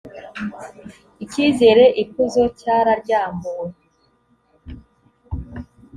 icyigeze 1.23 1.85
ikuzo 2.03 2.43
cyararyambuwe 2.59 3.67